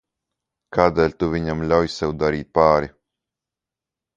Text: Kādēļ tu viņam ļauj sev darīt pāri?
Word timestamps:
Kādēļ 0.77 1.13
tu 1.23 1.29
viņam 1.35 1.61
ļauj 1.73 1.91
sev 1.99 2.17
darīt 2.25 2.51
pāri? 2.59 2.91